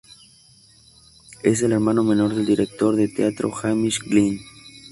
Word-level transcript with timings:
Es 1.43 1.61
el 1.61 1.73
hermano 1.73 2.03
menor 2.03 2.33
del 2.33 2.47
director 2.47 2.95
de 2.95 3.07
teatro 3.07 3.51
Hamish 3.55 3.99
Glen. 3.99 4.39